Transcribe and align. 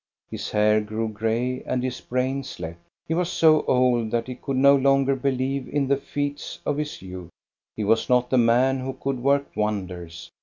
His 0.31 0.49
hair 0.49 0.81
grew 0.81 1.09
gray 1.09 1.61
and 1.61 1.83
his 1.83 2.01
brain 2.01 2.43
slept. 2.43 2.79
He 3.07 3.13
was 3.13 3.31
so 3.31 3.61
old 3.67 4.09
that 4.09 4.25
he 4.25 4.33
could 4.33 4.57
no 4.57 4.75
longer 4.75 5.15
believe 5.15 5.67
in 5.67 5.87
the 5.87 5.97
feats 5.97 6.57
of 6.65 6.77
his 6.77 7.03
youth. 7.03 7.29
He 7.77 7.83
was 7.83 8.09
not 8.09 8.31
the 8.31 8.39
man 8.39 8.79
who 8.79 8.93
could 8.93 9.21
work 9.21 9.55
wonders. 9.55 10.31